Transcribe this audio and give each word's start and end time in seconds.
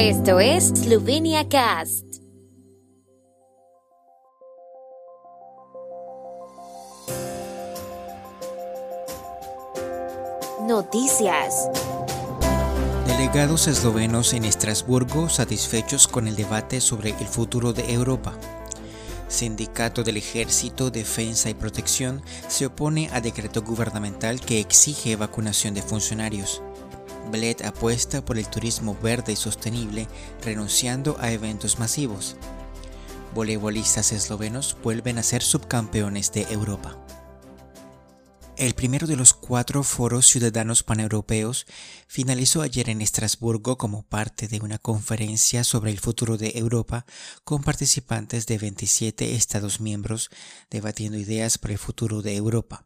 Esto 0.00 0.38
es 0.38 0.68
Slovenia 0.68 1.48
Cast. 1.48 2.04
Noticias. 10.68 11.68
Delegados 13.08 13.66
eslovenos 13.66 14.34
en 14.34 14.44
Estrasburgo 14.44 15.28
satisfechos 15.28 16.06
con 16.06 16.28
el 16.28 16.36
debate 16.36 16.80
sobre 16.80 17.10
el 17.10 17.26
futuro 17.26 17.72
de 17.72 17.92
Europa. 17.92 18.38
Sindicato 19.26 20.04
del 20.04 20.18
Ejército, 20.18 20.92
Defensa 20.92 21.50
y 21.50 21.54
Protección 21.54 22.22
se 22.46 22.66
opone 22.66 23.10
a 23.12 23.20
decreto 23.20 23.62
gubernamental 23.62 24.40
que 24.40 24.60
exige 24.60 25.16
vacunación 25.16 25.74
de 25.74 25.82
funcionarios. 25.82 26.62
Bled 27.30 27.62
apuesta 27.62 28.24
por 28.24 28.38
el 28.38 28.48
turismo 28.48 28.96
verde 29.02 29.32
y 29.32 29.36
sostenible, 29.36 30.08
renunciando 30.42 31.16
a 31.20 31.30
eventos 31.30 31.78
masivos. 31.78 32.36
Voleibolistas 33.34 34.12
eslovenos 34.12 34.76
vuelven 34.82 35.18
a 35.18 35.22
ser 35.22 35.42
subcampeones 35.42 36.32
de 36.32 36.42
Europa. 36.50 36.96
El 38.58 38.74
primero 38.74 39.06
de 39.06 39.14
los 39.14 39.34
cuatro 39.34 39.84
foros 39.84 40.26
ciudadanos 40.26 40.82
paneuropeos 40.82 41.64
finalizó 42.08 42.60
ayer 42.62 42.90
en 42.90 43.02
Estrasburgo 43.02 43.78
como 43.78 44.02
parte 44.02 44.48
de 44.48 44.58
una 44.58 44.78
conferencia 44.78 45.62
sobre 45.62 45.92
el 45.92 46.00
futuro 46.00 46.36
de 46.36 46.54
Europa 46.56 47.06
con 47.44 47.62
participantes 47.62 48.46
de 48.46 48.58
27 48.58 49.36
Estados 49.36 49.80
miembros 49.80 50.30
debatiendo 50.70 51.18
ideas 51.18 51.56
para 51.56 51.74
el 51.74 51.78
futuro 51.78 52.20
de 52.20 52.34
Europa. 52.34 52.84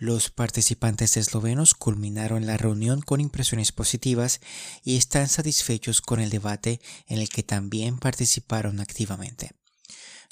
Los 0.00 0.30
participantes 0.30 1.16
eslovenos 1.16 1.74
culminaron 1.74 2.46
la 2.46 2.56
reunión 2.56 3.00
con 3.00 3.20
impresiones 3.20 3.72
positivas 3.72 4.40
y 4.84 4.96
están 4.96 5.28
satisfechos 5.28 6.00
con 6.00 6.20
el 6.20 6.30
debate 6.30 6.80
en 7.08 7.18
el 7.18 7.28
que 7.28 7.42
también 7.42 7.98
participaron 7.98 8.78
activamente. 8.78 9.50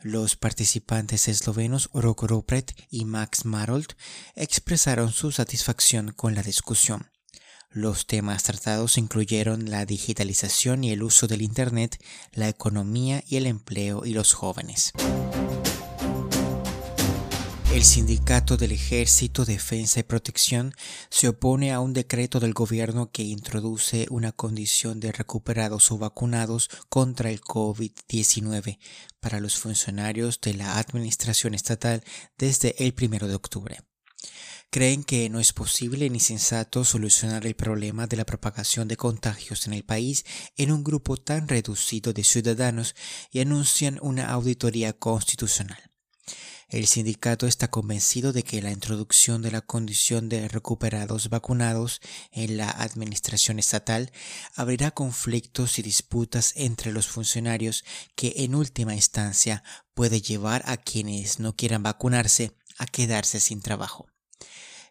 Los 0.03 0.37
participantes 0.37 1.27
eslovenos 1.27 1.91
Rok 1.93 2.23
Ropret 2.23 2.77
y 2.91 3.07
Max 3.07 3.45
Marold 3.45 3.89
expresaron 4.37 5.11
su 5.11 5.33
satisfacción 5.33 6.13
con 6.13 6.37
la 6.37 6.45
discusión. 6.45 7.11
Los 7.69 8.07
temas 8.07 8.45
tratados 8.45 8.97
incluyeron 8.99 9.69
la 9.69 9.85
digitalización 9.85 10.85
y 10.85 10.93
el 10.93 11.03
uso 11.03 11.27
del 11.27 11.43
Internet, 11.43 12.01
la 12.33 12.49
economía 12.49 13.25
y 13.27 13.37
el 13.37 13.47
empleo 13.47 14.07
y 14.07 14.13
los 14.13 14.33
jóvenes. 14.33 14.93
El 17.77 17.85
Sindicato 17.85 18.57
del 18.57 18.73
Ejército, 18.73 19.45
Defensa 19.45 20.01
y 20.01 20.03
Protección 20.03 20.73
se 21.11 21.29
opone 21.29 21.75
a 21.75 21.81
un 21.81 21.93
decreto 21.93 22.41
del 22.41 22.55
gobierno 22.55 23.11
que 23.11 23.23
introduce 23.23 24.07
una 24.09 24.33
condición 24.33 24.99
de 24.99 25.13
recuperados 25.13 25.93
o 25.93 25.99
vacunados 25.99 26.71
contra 26.89 27.31
el 27.31 27.43
COVID-19 27.43 28.79
para 29.21 29.41
los 29.41 29.59
funcionarios 29.59 30.41
de 30.41 30.55
la 30.55 30.79
Administración 30.79 31.53
Estatal 31.53 32.03
desde 32.39 32.83
el 32.83 32.95
1 32.99 33.29
de 33.29 33.35
octubre. 33.35 33.83
Creen 34.71 35.05
que 35.05 35.29
no 35.29 35.39
es 35.39 35.53
posible 35.53 36.09
ni 36.09 36.19
sensato 36.19 36.83
solucionar 36.83 37.47
el 37.47 37.57
problema 37.57 38.07
de 38.07 38.17
la 38.17 38.25
propagación 38.25 38.89
de 38.89 38.97
contagios 38.97 39.67
en 39.67 39.75
el 39.75 39.85
país 39.85 40.25
en 40.57 40.73
un 40.73 40.83
grupo 40.83 41.19
tan 41.19 41.47
reducido 41.47 42.15
de 42.15 42.25
ciudadanos 42.25 42.95
y 43.31 43.41
anuncian 43.41 43.99
una 44.01 44.31
auditoría 44.31 44.95
constitucional. 44.95 45.96
El 46.69 46.89
sindicato 46.89 47.47
está 47.47 47.69
convencido 47.69 48.33
de 48.33 48.43
que 48.43 48.61
la 48.61 48.73
introducción 48.73 49.41
de 49.41 49.53
la 49.53 49.61
condición 49.61 50.29
de 50.29 50.49
recuperados 50.49 51.29
vacunados 51.29 52.01
en 52.33 52.57
la 52.57 52.69
administración 52.69 53.61
estatal 53.61 54.11
abrirá 54.57 54.91
conflictos 54.91 55.79
y 55.79 55.83
disputas 55.83 56.53
entre 56.57 56.91
los 56.91 57.07
funcionarios 57.07 57.85
que 58.17 58.35
en 58.39 58.57
última 58.57 58.95
instancia 58.95 59.63
puede 59.95 60.21
llevar 60.21 60.65
a 60.67 60.77
quienes 60.77 61.39
no 61.39 61.55
quieran 61.55 61.85
vacunarse 61.85 62.57
a 62.79 62.87
quedarse 62.87 63.39
sin 63.39 63.61
trabajo 63.61 64.09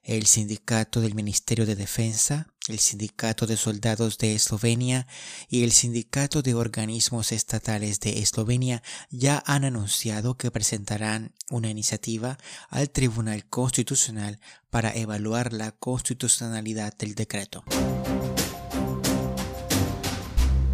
el 0.05 0.27
Sindicato 0.27 1.01
del 1.01 1.15
Ministerio 1.15 1.65
de 1.65 1.75
Defensa, 1.75 2.47
el 2.67 2.77
Sindicato 2.77 3.47
de 3.47 3.57
Soldados 3.57 4.19
de 4.19 4.35
Eslovenia 4.35 5.07
y 5.49 5.63
el 5.63 5.71
Sindicato 5.71 6.43
de 6.43 6.53
Organismos 6.53 7.31
Estatales 7.31 7.99
de 7.99 8.19
Eslovenia 8.19 8.83
ya 9.09 9.43
han 9.47 9.65
anunciado 9.65 10.37
que 10.37 10.51
presentarán 10.51 11.33
una 11.49 11.71
iniciativa 11.71 12.37
al 12.69 12.91
Tribunal 12.91 13.45
Constitucional 13.49 14.39
para 14.69 14.93
evaluar 14.93 15.53
la 15.53 15.71
constitucionalidad 15.71 16.95
del 16.97 17.15
decreto. 17.15 17.63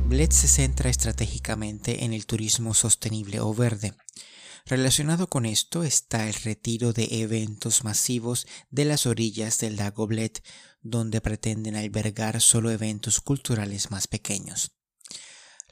Bled 0.07 0.31
se 0.31 0.49
centra 0.49 0.89
estratégicamente 0.89 2.03
en 2.03 2.11
el 2.11 2.25
turismo 2.25 2.73
sostenible 2.73 3.39
o 3.39 3.53
verde. 3.53 3.93
Relacionado 4.65 5.27
con 5.27 5.45
esto 5.45 5.83
está 5.83 6.27
el 6.27 6.33
retiro 6.33 6.93
de 6.93 7.21
eventos 7.21 7.83
masivos 7.83 8.47
de 8.69 8.85
las 8.85 9.05
orillas 9.05 9.57
del 9.59 9.75
lago 9.77 10.07
Bled, 10.07 10.31
donde 10.81 11.21
pretenden 11.21 11.75
albergar 11.75 12.41
solo 12.41 12.71
eventos 12.71 13.21
culturales 13.21 13.91
más 13.91 14.07
pequeños. 14.07 14.71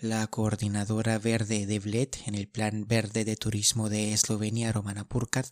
La 0.02 0.26
coordinadora 0.28 1.20
verde 1.20 1.66
de 1.66 1.80
Bled 1.80 2.08
en 2.26 2.34
el 2.34 2.48
Plan 2.48 2.86
Verde 2.88 3.26
de 3.26 3.36
Turismo 3.36 3.90
de 3.90 4.14
Eslovenia, 4.14 4.72
Romana 4.72 5.04
Purkat, 5.04 5.50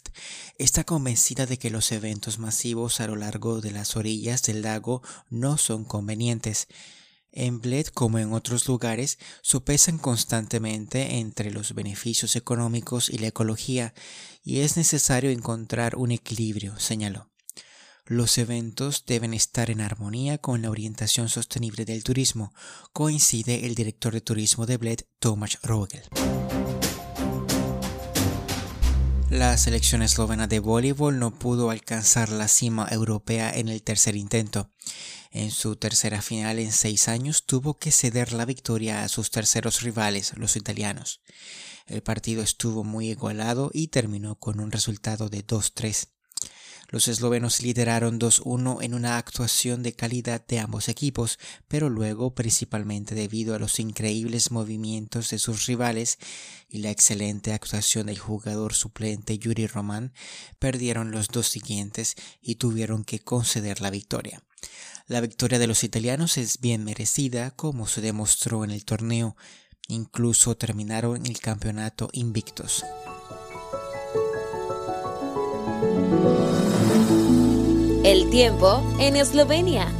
está 0.57 0.85
convencida 0.85 1.45
de 1.45 1.59
que 1.59 1.69
los 1.69 1.91
eventos 1.91 2.39
masivos 2.39 3.01
a 3.01 3.07
lo 3.07 3.17
largo 3.17 3.59
de 3.59 3.71
las 3.71 3.97
orillas 3.97 4.43
del 4.43 4.61
lago 4.61 5.01
no 5.29 5.57
son 5.57 5.83
convenientes, 5.83 6.69
en 7.31 7.61
Bled, 7.61 7.87
como 7.87 8.19
en 8.19 8.33
otros 8.33 8.67
lugares, 8.67 9.19
sopesan 9.41 9.97
constantemente 9.97 11.17
entre 11.17 11.51
los 11.51 11.73
beneficios 11.73 12.35
económicos 12.35 13.09
y 13.09 13.17
la 13.17 13.27
ecología, 13.27 13.93
y 14.43 14.59
es 14.59 14.77
necesario 14.77 15.29
encontrar 15.29 15.95
un 15.95 16.11
equilibrio, 16.11 16.79
señaló. 16.79 17.29
Los 18.05 18.37
eventos 18.37 19.03
deben 19.05 19.33
estar 19.33 19.69
en 19.69 19.81
armonía 19.81 20.37
con 20.37 20.61
la 20.61 20.69
orientación 20.69 21.27
sostenible 21.27 21.83
del 21.83 22.03
turismo, 22.03 22.53
coincide 22.93 23.65
el 23.65 23.75
director 23.75 24.13
de 24.13 24.21
turismo 24.21 24.65
de 24.65 24.77
Bled, 24.77 24.99
Tomasz 25.19 25.59
Rogel. 25.61 26.03
La 29.29 29.57
selección 29.57 30.01
eslovena 30.01 30.47
de 30.47 30.59
voleibol 30.59 31.19
no 31.19 31.37
pudo 31.37 31.69
alcanzar 31.69 32.29
la 32.29 32.47
cima 32.47 32.87
europea 32.89 33.51
en 33.53 33.67
el 33.67 33.83
tercer 33.83 34.15
intento. 34.15 34.71
En 35.31 35.51
su 35.51 35.75
tercera 35.75 36.21
final 36.21 36.59
en 36.59 36.71
seis 36.71 37.09
años 37.09 37.45
tuvo 37.45 37.77
que 37.77 37.91
ceder 37.91 38.31
la 38.31 38.45
victoria 38.45 39.03
a 39.03 39.09
sus 39.09 39.29
terceros 39.29 39.81
rivales, 39.81 40.31
los 40.37 40.55
italianos. 40.55 41.19
El 41.87 42.01
partido 42.03 42.41
estuvo 42.41 42.85
muy 42.85 43.09
igualado 43.09 43.69
y 43.73 43.89
terminó 43.89 44.35
con 44.35 44.61
un 44.61 44.71
resultado 44.71 45.27
de 45.27 45.45
2-3. 45.45 46.07
Los 46.89 47.09
eslovenos 47.09 47.61
lideraron 47.61 48.17
2-1 48.17 48.81
en 48.81 48.93
una 48.93 49.17
actuación 49.17 49.83
de 49.83 49.91
calidad 49.91 50.45
de 50.47 50.59
ambos 50.59 50.87
equipos, 50.87 51.37
pero 51.67 51.89
luego, 51.89 52.33
principalmente 52.33 53.13
debido 53.13 53.55
a 53.55 53.59
los 53.59 53.81
increíbles 53.81 54.51
movimientos 54.51 55.29
de 55.29 55.37
sus 55.37 55.65
rivales 55.65 56.17
y 56.69 56.77
la 56.77 56.89
excelente 56.89 57.51
actuación 57.51 58.05
del 58.05 58.19
jugador 58.19 58.73
suplente 58.73 59.37
Yuri 59.37 59.67
Roman, 59.67 60.13
perdieron 60.59 61.11
los 61.11 61.27
dos 61.27 61.47
siguientes 61.47 62.15
y 62.41 62.55
tuvieron 62.55 63.03
que 63.03 63.19
conceder 63.19 63.81
la 63.81 63.89
victoria. 63.89 64.41
La 65.07 65.19
victoria 65.19 65.59
de 65.59 65.67
los 65.67 65.83
italianos 65.83 66.37
es 66.37 66.61
bien 66.61 66.85
merecida, 66.85 67.51
como 67.51 67.87
se 67.87 67.99
demostró 67.99 68.63
en 68.63 68.71
el 68.71 68.85
torneo, 68.85 69.35
incluso 69.89 70.55
terminaron 70.55 71.25
el 71.25 71.39
campeonato 71.39 72.07
invictos. 72.13 72.85
El 78.07 78.29
tiempo 78.29 78.81
en 79.01 79.17
Eslovenia. 79.17 79.91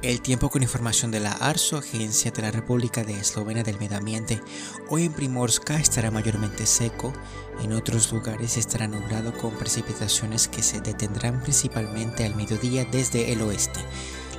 El 0.00 0.22
tiempo 0.22 0.48
con 0.48 0.62
información 0.62 1.10
de 1.10 1.20
la 1.20 1.32
ARSO, 1.32 1.76
Agencia 1.76 2.30
de 2.30 2.40
la 2.40 2.50
República 2.50 3.04
de 3.04 3.12
Eslovenia 3.12 3.62
del 3.62 3.78
Medio 3.78 3.98
Ambiente. 3.98 4.40
Hoy 4.88 5.04
en 5.04 5.12
Primorska 5.12 5.78
estará 5.78 6.10
mayormente 6.10 6.64
seco, 6.64 7.12
en 7.62 7.74
otros 7.74 8.10
lugares 8.10 8.56
estará 8.56 8.88
nublado 8.88 9.36
con 9.36 9.50
precipitaciones 9.50 10.48
que 10.48 10.62
se 10.62 10.80
detendrán 10.80 11.42
principalmente 11.42 12.24
al 12.24 12.36
mediodía 12.36 12.86
desde 12.86 13.30
el 13.30 13.42
oeste. 13.42 13.80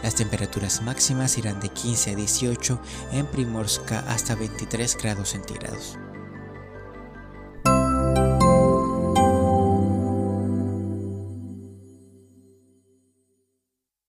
Las 0.01 0.15
temperaturas 0.15 0.81
máximas 0.81 1.37
irán 1.37 1.59
de 1.59 1.69
15 1.69 2.09
a 2.09 2.15
18, 2.15 2.81
en 3.11 3.27
Primorska 3.27 3.99
hasta 4.07 4.33
23 4.33 4.97
grados 4.97 5.29
centígrados. 5.29 5.99